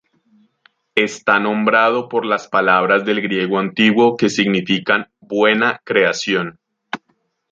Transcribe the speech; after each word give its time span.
Está 0.95 1.37
nombrado 1.39 2.09
por 2.09 2.25
las 2.25 2.47
palabras 2.47 3.05
del 3.05 3.21
griego 3.21 3.59
antiguo 3.59 4.17
que 4.17 4.29
significan 4.31 5.11
"buena 5.19 5.79
creación". 5.83 6.57